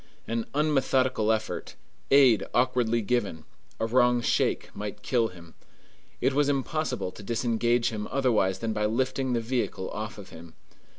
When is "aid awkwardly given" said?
2.09-3.45